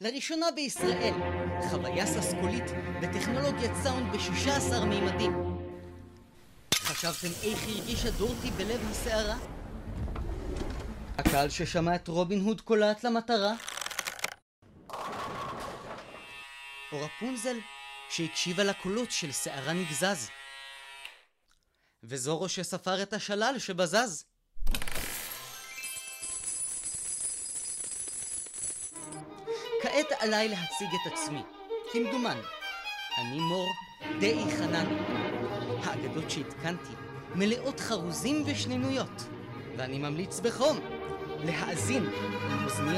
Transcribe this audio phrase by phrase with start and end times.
[0.00, 1.14] לראשונה בישראל,
[1.70, 2.64] חוויה ססקולית
[3.02, 5.32] בטכנולוגיית סאונד ב-16 מימדים.
[6.74, 9.36] חשבתם איך הרגישה דורטי בלב הסערה?
[11.18, 13.52] הקהל ששמע את רובין הוד קולט למטרה?
[16.92, 17.56] או רפונזל
[18.10, 20.28] שהקשיבה לקולות של שערה נגזז?
[22.02, 24.24] וזורו שספר את השלל שבזז?
[29.86, 31.42] כעת עליי להציג את עצמי,
[31.92, 32.40] כמדומני.
[33.18, 33.66] אני מור
[34.20, 34.96] דאי חנני.
[35.84, 36.92] האגדות שהתקנתי
[37.34, 39.28] מלאות חרוזים ושנינויות,
[39.76, 40.78] ואני ממליץ בחום
[41.44, 42.04] להאזין
[42.50, 42.95] לאוזניות.